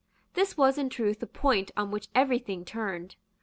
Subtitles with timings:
[0.33, 3.17] This was in truth the point on which every thing turned.